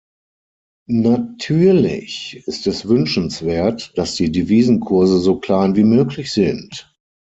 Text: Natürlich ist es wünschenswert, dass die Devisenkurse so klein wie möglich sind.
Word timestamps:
Natürlich 0.89 2.41
ist 2.47 2.65
es 2.65 2.87
wünschenswert, 2.87 3.95
dass 3.99 4.15
die 4.15 4.31
Devisenkurse 4.31 5.19
so 5.19 5.37
klein 5.39 5.75
wie 5.75 5.83
möglich 5.83 6.33
sind. 6.33 6.91